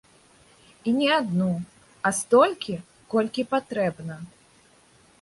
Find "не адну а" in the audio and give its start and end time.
0.99-2.13